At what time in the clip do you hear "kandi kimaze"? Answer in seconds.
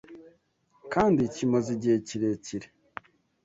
0.93-1.69